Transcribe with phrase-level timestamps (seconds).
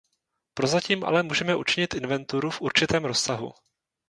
[0.53, 3.53] Prozatím ale můžeme učinit inventuru v určitém rozsahu.